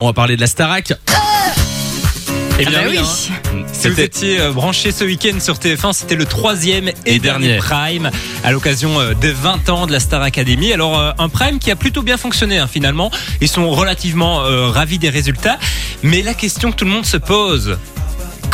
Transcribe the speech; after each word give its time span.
On 0.00 0.06
va 0.06 0.12
parler 0.12 0.36
de 0.36 0.40
la 0.40 0.46
Starac. 0.46 0.92
Eh 2.60 2.64
Ah 2.64 2.70
bah 2.70 2.78
oui. 2.88 2.98
hein. 2.98 3.04
Si 3.04 3.32
vous 3.88 3.94
C'était 3.96 4.04
étiez 4.04 4.40
euh, 4.40 4.52
branché 4.52 4.92
ce 4.92 5.02
week-end 5.02 5.40
sur 5.40 5.54
TF1, 5.56 5.92
c'était 5.92 6.14
le 6.14 6.24
troisième 6.24 6.86
et, 6.86 6.94
Et 7.06 7.18
dernier 7.18 7.48
dernier. 7.48 7.58
Prime 7.58 8.10
à 8.44 8.52
l'occasion 8.52 9.00
euh, 9.00 9.14
des 9.14 9.32
20 9.32 9.68
ans 9.70 9.86
de 9.88 9.92
la 9.92 9.98
Star 9.98 10.22
Academy. 10.22 10.72
Alors 10.72 10.96
euh, 11.00 11.10
un 11.18 11.28
Prime 11.28 11.58
qui 11.58 11.72
a 11.72 11.76
plutôt 11.76 12.02
bien 12.02 12.16
fonctionné 12.16 12.58
hein, 12.58 12.68
finalement. 12.72 13.10
Ils 13.40 13.48
sont 13.48 13.68
relativement 13.70 14.42
euh, 14.44 14.68
ravis 14.68 14.98
des 15.00 15.10
résultats. 15.10 15.58
Mais 16.04 16.22
la 16.22 16.34
question 16.34 16.70
que 16.70 16.76
tout 16.76 16.84
le 16.84 16.92
monde 16.92 17.04
se 17.06 17.16
pose, 17.16 17.76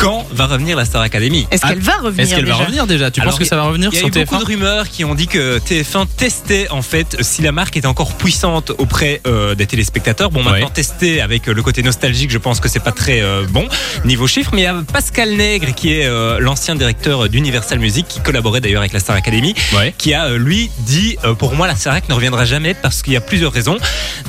quand 0.05 0.27
va 0.33 0.47
revenir 0.47 0.77
la 0.77 0.85
Star 0.85 1.01
Academy 1.01 1.47
Est-ce 1.51 1.63
qu'elle 1.67 1.79
va 1.81 1.97
revenir 1.97 2.25
Est-ce 2.25 2.35
qu'elle 2.35 2.45
va 2.45 2.53
déjà 2.53 2.65
revenir 2.65 2.87
déjà 2.87 3.11
Tu 3.11 3.21
Alors, 3.21 3.33
penses 3.33 3.39
que 3.39 3.47
ça 3.47 3.57
va 3.57 3.63
revenir 3.63 3.89
Il 3.91 3.95
y 3.95 3.97
a 3.97 4.01
sur 4.01 4.09
eu 4.09 4.11
beaucoup 4.11 4.37
de 4.37 4.41
TF1 4.43 4.47
rumeurs 4.47 4.89
qui 4.91 5.05
ont 5.05 5.15
dit 5.15 5.27
que 5.27 5.59
TF1 5.59 6.07
testait 6.17 6.69
en 6.71 6.83
fait 6.83 7.17
si 7.23 7.41
la 7.41 7.53
marque 7.53 7.77
était 7.79 7.87
encore 7.87 8.13
puissante 8.15 8.71
auprès 8.77 9.23
euh, 9.27 9.55
des 9.55 9.67
téléspectateurs. 9.67 10.31
Bon, 10.31 10.43
maintenant 10.43 10.67
Ouais. 10.67 10.73
tester 10.73 11.21
avec 11.23 11.49
euh, 11.49 11.55
le 11.55 11.63
côté 11.63 11.83
nostalgique, 11.83 12.31
je 12.31 12.37
pense 12.39 12.61
que 12.61 12.69
c'est 12.69 12.81
pas 12.83 12.93
très 12.93 13.23
euh, 13.23 13.45
bon 13.49 13.67
niveau 14.05 14.27
chiffres. 14.27 14.51
Mais 14.55 14.61
il 14.61 14.65
y 14.65 14.67
a 14.67 14.77
Pascal 14.93 15.31
Nègre 15.37 15.75
qui 15.75 15.95
est 15.95 16.05
euh, 16.07 16.39
l'ancien 16.39 16.75
directeur 16.77 17.29
d'Universal 17.31 17.79
Music, 17.79 18.07
qui 18.07 18.21
collaborait 18.21 18.61
d'ailleurs 18.61 18.81
avec 18.83 18.93
la 18.93 19.01
Star 19.01 19.17
Academy, 19.17 19.55
Ouais. 19.75 19.95
qui 19.97 20.13
a 20.13 20.29
lui 20.37 20.71
dit 20.81 21.17
euh, 21.25 21.35
pour 21.35 21.55
moi 21.55 21.67
la 21.67 21.77
Starac 21.77 22.09
ne 22.11 22.15
reviendra 22.15 22.45
jamais 22.45 22.75
parce 22.75 23.03
qu'il 23.03 23.15
y 23.15 23.17
a 23.17 23.21
plusieurs 23.23 23.53
raisons. 23.53 23.79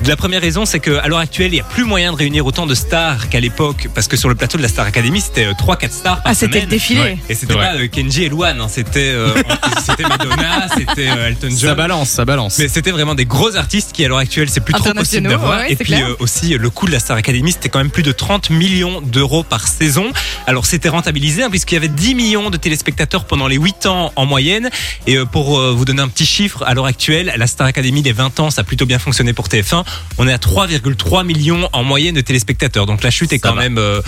La 0.08 0.16
première 0.16 0.42
raison, 0.42 0.66
c'est 0.66 0.80
qu'à 0.80 1.08
l'heure 1.08 1.20
actuelle, 1.20 1.54
il 1.54 1.58
y 1.58 1.62
a 1.62 1.64
plus 1.64 1.84
moyen 1.84 2.12
de 2.14 2.18
réunir 2.18 2.46
autant 2.46 2.66
de 2.66 2.76
stars 2.76 3.28
qu'à 3.30 3.40
l'époque, 3.40 3.90
parce 3.94 4.08
que 4.08 4.16
sur 4.18 4.30
le 4.30 4.36
plateau 4.36 4.58
de 4.58 4.64
la 4.64 4.70
Star 4.70 4.86
Academy, 4.86 5.20
c'était 5.22 5.48
3-4 5.66 5.92
stars 5.92 6.22
par 6.22 6.32
Ah, 6.32 6.34
c'était 6.36 6.62
le 6.62 6.68
défilé. 6.68 7.00
Ouais. 7.02 7.18
Et 7.30 7.36
c'était 7.36 7.54
pas 7.56 7.76
euh, 7.76 7.88
Kenji 7.88 8.24
et 8.24 8.30
Luan, 8.30 8.60
hein, 8.62 8.68
c'était 8.70 9.10
euh, 9.14 9.34
c'était 9.86 10.04
Madonna, 10.04 10.68
c'était 10.78 11.08
euh, 11.10 11.28
Elton 11.30 11.48
John. 11.50 11.58
Ça 11.70 11.76
balance, 11.76 12.10
ça 12.10 12.26
balance. 12.26 12.58
Mais 12.60 12.68
c'était 12.68 12.92
vraiment 12.92 13.16
des 13.16 13.26
gros 13.26 13.56
artistes 13.56 13.92
qui 13.94 14.06
à 14.06 14.08
l'heure 14.08 14.18
actuelle 14.20 14.50
c'est 14.50 14.60
plus 14.62 14.74
trop 14.74 14.92
possible 14.94 15.28
d'avoir. 15.30 15.60
ouais, 15.60 15.72
et 15.72 15.76
puis 15.76 15.94
euh, 15.96 16.16
aussi 16.20 16.50
le 16.58 16.70
coût 16.70 16.86
de 16.88 16.92
la 16.92 17.00
Star 17.00 17.18
Academy 17.18 17.52
c'était 17.52 17.70
quand 17.70 17.80
même 17.80 17.90
plus 17.90 18.04
de 18.04 18.12
30 18.12 18.50
millions 18.52 19.02
d'euros 19.02 19.44
par 19.44 19.68
saison. 19.68 20.12
Alors 20.48 20.66
c'était 20.66 20.90
rentabilisé 20.90 21.44
hein, 21.44 21.50
puisqu'il 21.50 21.76
y 21.76 21.78
avait 21.78 21.88
10 21.88 22.16
millions 22.16 22.50
de 22.50 22.58
téléspectateurs 22.58 23.26
pendant 23.26 23.48
les 23.48 23.58
8 23.58 23.86
ans 23.88 24.12
en 24.16 24.26
moyenne. 24.26 24.70
Et 25.08 25.18
euh, 25.18 25.26
pour 25.26 25.60
euh, 25.60 25.72
vous 25.72 25.86
donner 25.86 26.02
un 26.02 26.08
petit 26.08 26.26
chiffre, 26.26 26.64
à 26.66 26.74
l'heure 26.74 26.86
actuelle 26.86 27.34
la 27.38 27.48
Star 27.48 27.68
Academy 27.68 28.02
des 28.02 28.12
20 28.14 28.40
ans 28.40 28.50
ça 28.52 28.62
a 28.62 28.64
plutôt 28.64 28.86
bien 28.86 29.00
fonctionné 29.00 29.34
pour 29.34 29.48
TF1. 29.48 29.84
On 30.18 30.28
est 30.28 30.34
à 30.34 30.38
3,3 30.38 31.26
millions 31.26 31.70
en 31.74 31.84
moyenne 31.84 32.16
de 32.16 32.22
téléspectateurs. 32.22 32.86
Donc 32.86 33.04
la 33.04 33.12
chute 33.12 33.34
est 33.34 33.38
Ça 33.42 33.50
quand 33.50 33.56
va. 33.56 33.62
même... 33.64 33.78
euh, 33.78 34.02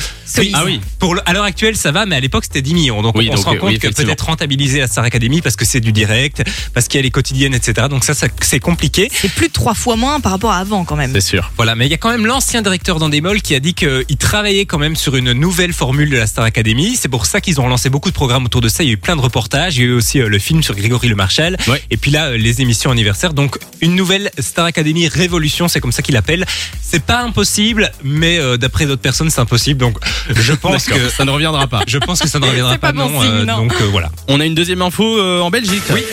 ah 0.53 0.63
oui. 0.65 0.79
Pour 0.99 1.15
le- 1.15 1.21
à 1.25 1.33
l'heure 1.33 1.45
actuelle 1.47 1.75
ça 1.75 1.91
va 1.91 2.05
mais 2.05 2.15
à 2.15 2.19
l'époque 2.19 2.43
c'était 2.45 2.61
10 2.61 2.73
millions. 2.73 3.01
Donc 3.01 3.15
Oui, 3.17 3.27
on 3.29 3.35
donc, 3.35 3.41
se 3.41 3.45
rend 3.45 3.55
euh, 3.55 3.57
compte 3.57 3.69
oui, 3.69 3.79
que 3.79 3.87
peut-être 3.87 4.25
rentabiliser 4.25 4.79
la 4.79 4.87
Star 4.87 5.03
Academy 5.03 5.41
parce 5.41 5.55
que 5.55 5.65
c'est 5.65 5.79
du 5.79 5.91
direct, 5.91 6.43
parce 6.73 6.87
qu'il 6.87 6.97
y 6.97 7.01
a 7.01 7.03
les 7.03 7.11
quotidiennes, 7.11 7.53
etc. 7.53 7.87
Donc 7.89 8.03
ça, 8.03 8.13
ça 8.13 8.27
c'est 8.41 8.59
compliqué. 8.59 9.09
C'est 9.11 9.31
plus 9.31 9.47
de 9.47 9.53
trois 9.53 9.73
fois 9.73 9.95
moins 9.95 10.19
par 10.19 10.31
rapport 10.31 10.51
à 10.51 10.57
avant 10.57 10.85
quand 10.85 10.95
même. 10.95 11.11
C'est 11.13 11.21
sûr. 11.21 11.51
Voilà, 11.55 11.75
mais 11.75 11.85
il 11.85 11.91
y 11.91 11.93
a 11.93 11.97
quand 11.97 12.11
même 12.11 12.25
l'ancien 12.25 12.61
directeur 12.61 12.99
d'Endemol 12.99 13.41
qui 13.41 13.55
a 13.55 13.59
dit 13.59 13.73
qu'il 13.73 14.17
travaillait 14.17 14.65
quand 14.65 14.77
même 14.77 14.95
sur 14.95 15.15
une 15.15 15.31
nouvelle 15.33 15.73
formule 15.73 16.09
de 16.09 16.17
la 16.17 16.27
Star 16.27 16.45
Academy. 16.45 16.95
C'est 16.95 17.09
pour 17.09 17.25
ça 17.25 17.41
qu'ils 17.41 17.61
ont 17.61 17.67
lancé 17.67 17.89
beaucoup 17.89 18.09
de 18.09 18.15
programmes 18.15 18.45
autour 18.45 18.61
de 18.61 18.69
ça. 18.69 18.83
Il 18.83 18.87
y 18.87 18.89
a 18.89 18.93
eu 18.93 18.97
plein 18.97 19.15
de 19.15 19.21
reportages. 19.21 19.77
Il 19.77 19.81
y 19.81 19.85
a 19.85 19.89
eu 19.89 19.93
aussi 19.93 20.19
euh, 20.19 20.29
le 20.29 20.39
film 20.39 20.63
sur 20.63 20.75
Grégory 20.75 21.07
Le 21.07 21.15
Marchal. 21.15 21.57
Ouais. 21.67 21.81
Et 21.89 21.97
puis 21.97 22.11
là, 22.11 22.27
euh, 22.27 22.37
les 22.37 22.61
émissions 22.61 22.91
anniversaires. 22.91 23.33
Donc, 23.33 23.57
une 23.81 23.95
nouvelle 23.95 24.31
Star 24.39 24.65
Academy 24.65 25.07
Révolution, 25.07 25.67
c'est 25.67 25.79
comme 25.79 25.91
ça 25.91 26.01
qu'il 26.01 26.17
appelle. 26.17 26.45
C'est 26.81 27.03
pas 27.03 27.21
impossible, 27.21 27.91
mais 28.03 28.39
euh, 28.39 28.57
d'après 28.57 28.85
d'autres 28.85 29.01
personnes, 29.01 29.29
c'est 29.29 29.41
impossible. 29.41 29.79
Donc, 29.79 29.97
je 30.29 30.53
pense 30.53 30.85
que. 30.85 31.09
ça 31.09 31.25
ne 31.27 31.31
reviendra 31.31 31.67
pas. 31.67 31.81
Je 31.87 31.97
pense 31.99 32.19
que 32.19 32.27
ça 32.27 32.39
ne 32.39 32.45
reviendra 32.45 32.77
pas 32.77 32.91
bon 32.91 33.09
non. 33.09 33.21
signe, 33.21 33.43
non. 33.45 33.57
Donc 33.57 33.73
euh, 33.81 33.85
voilà. 33.91 34.09
On 34.27 34.39
a 34.39 34.45
une 34.45 34.55
deuxième 34.55 34.81
info 34.81 35.03
euh, 35.19 35.41
en 35.41 35.49
Belgique. 35.51 35.83
Oui. 35.93 36.03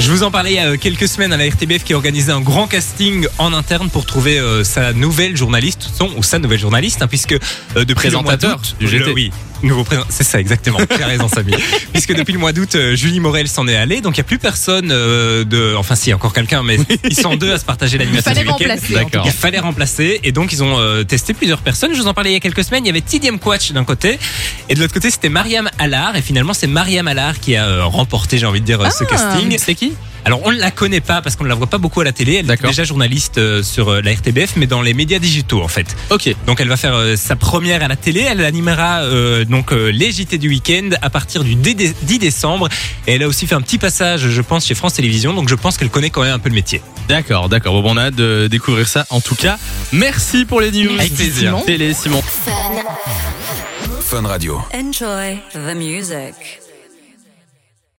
Je 0.00 0.10
vous 0.10 0.24
en 0.24 0.30
parlais 0.32 0.50
il 0.52 0.56
y 0.56 0.58
a 0.58 0.66
euh, 0.66 0.76
quelques 0.76 1.06
semaines 1.06 1.32
à 1.32 1.36
la 1.36 1.46
RTBF 1.48 1.84
qui 1.84 1.92
a 1.92 1.96
organisé 1.96 2.32
un 2.32 2.40
grand 2.40 2.66
casting 2.66 3.26
en 3.38 3.52
interne 3.52 3.88
pour 3.88 4.04
trouver 4.04 4.38
euh, 4.38 4.64
sa 4.64 4.92
nouvelle 4.92 5.36
journaliste, 5.36 5.88
son 5.96 6.10
ou 6.16 6.22
sa 6.24 6.38
nouvelle 6.40 6.58
journaliste, 6.58 7.02
hein, 7.02 7.06
puisque 7.06 7.32
euh, 7.32 7.38
depuis 7.84 7.94
Présentateur 7.94 8.50
le 8.50 8.56
mois 8.56 8.62
d'août, 8.62 8.76
du 8.80 8.88
GT. 8.88 9.04
le- 9.06 9.12
oui, 9.12 9.30
nouveau 9.62 9.84
présent, 9.84 10.04
c'est 10.08 10.24
ça 10.24 10.40
exactement. 10.40 10.78
Tu 10.88 11.02
as 11.02 11.06
raison 11.06 11.28
Samy. 11.28 11.52
puisque 11.92 12.14
depuis 12.14 12.32
le 12.32 12.38
mois 12.38 12.52
d'août, 12.52 12.74
euh, 12.74 12.94
Julie 12.96 13.20
Morel 13.20 13.48
s'en 13.48 13.66
est 13.68 13.76
allée, 13.76 14.00
donc 14.00 14.14
il 14.16 14.18
y 14.18 14.20
a 14.20 14.24
plus 14.24 14.38
personne 14.38 14.90
euh, 14.90 15.44
de, 15.44 15.74
enfin 15.76 15.94
si, 15.94 16.12
encore 16.12 16.32
quelqu'un, 16.32 16.62
mais 16.62 16.78
ils 17.08 17.16
sont 17.16 17.36
deux 17.36 17.52
à 17.52 17.58
se 17.58 17.64
partager 17.64 17.96
Il 17.96 18.00
l'animation 18.00 18.30
fallait 18.32 18.44
du 18.44 18.50
week-end. 18.50 18.76
D'accord. 18.90 19.22
Il 19.26 19.32
fallait 19.32 19.58
remplacer 19.60 20.20
et 20.24 20.32
donc 20.32 20.52
ils 20.52 20.62
ont 20.62 20.78
euh, 20.78 21.04
testé 21.04 21.34
plusieurs 21.34 21.60
personnes. 21.60 21.94
Je 21.94 22.00
vous 22.00 22.08
en 22.08 22.14
parlais 22.14 22.30
il 22.30 22.34
y 22.34 22.36
a 22.36 22.40
quelques 22.40 22.64
semaines. 22.64 22.84
Il 22.84 22.88
y 22.88 22.90
avait 22.90 23.00
Tidiam 23.00 23.38
Quatch 23.38 23.72
d'un 23.72 23.84
côté 23.84 24.18
et 24.68 24.74
de 24.74 24.80
l'autre 24.80 24.94
côté 24.94 25.10
c'était 25.10 25.28
Mariam 25.28 25.68
Allard 25.78 26.16
et 26.16 26.22
finalement 26.22 26.54
c'est 26.54 26.66
Mariam 26.66 27.06
Allard 27.08 27.38
qui 27.40 27.56
a 27.56 27.66
euh, 27.66 27.84
remporté, 27.84 28.38
j'ai 28.38 28.46
envie 28.46 28.60
de 28.60 28.66
dire, 28.66 28.80
ce 28.92 29.04
Ah. 29.04 29.06
casting. 29.06 29.56
C'est 29.58 29.74
qui? 29.74 29.92
Alors 30.24 30.40
on 30.44 30.52
ne 30.52 30.58
la 30.58 30.70
connaît 30.70 31.00
pas 31.00 31.20
parce 31.20 31.34
qu'on 31.36 31.44
ne 31.44 31.48
la 31.48 31.54
voit 31.54 31.66
pas 31.66 31.78
beaucoup 31.78 32.00
à 32.00 32.04
la 32.04 32.12
télé. 32.12 32.34
Elle 32.34 32.44
est 32.44 32.48
D'accord. 32.48 32.70
déjà 32.70 32.84
journaliste 32.84 33.38
euh, 33.38 33.62
sur 33.62 33.88
euh, 33.88 34.00
la 34.02 34.12
RTBF, 34.12 34.54
mais 34.56 34.66
dans 34.66 34.80
les 34.82 34.94
médias 34.94 35.18
digitaux 35.18 35.62
en 35.62 35.68
fait. 35.68 35.96
Ok. 36.10 36.32
Donc 36.46 36.60
elle 36.60 36.68
va 36.68 36.76
faire 36.76 36.94
euh, 36.94 37.16
sa 37.16 37.34
première 37.36 37.82
à 37.82 37.88
la 37.88 37.96
télé. 37.96 38.20
Elle 38.20 38.44
animera 38.44 39.02
euh, 39.02 39.44
donc 39.44 39.72
euh, 39.72 39.90
les 39.90 40.12
JT 40.12 40.38
du 40.38 40.48
week-end 40.48 40.90
à 41.02 41.10
partir 41.10 41.42
du 41.42 41.54
10 41.56 41.74
dé- 41.74 41.94
10 42.02 42.18
décembre. 42.20 42.68
Et 43.06 43.14
elle 43.14 43.22
a 43.24 43.28
aussi 43.28 43.46
fait 43.46 43.54
un 43.56 43.60
petit 43.62 43.78
passage, 43.78 44.28
je 44.28 44.40
pense, 44.42 44.66
chez 44.66 44.74
France 44.74 44.94
Télévisions. 44.94 45.34
Donc 45.34 45.48
je 45.48 45.54
pense 45.56 45.76
qu'elle 45.76 45.90
connaît 45.90 46.10
quand 46.10 46.22
même 46.22 46.34
un 46.34 46.38
peu 46.38 46.48
le 46.50 46.54
métier. 46.54 46.80
D'accord, 47.08 47.48
d'accord. 47.48 47.82
Bon, 47.82 47.94
on 47.94 47.96
a 47.96 48.04
hâte 48.04 48.14
de 48.14 48.46
découvrir 48.48 48.86
ça. 48.86 49.06
En 49.10 49.20
tout 49.20 49.34
cas, 49.34 49.58
merci 49.92 50.44
pour 50.44 50.60
les 50.60 50.70
news. 50.70 50.92
Avec 50.98 51.14
plaisir. 51.14 51.50
Simon. 51.50 51.62
Télé, 51.62 51.94
Simon. 51.94 52.22
Fun 54.00 54.22
Radio. 54.26 54.60
Enjoy 54.72 55.38
the 55.52 55.74
music. 55.74 56.61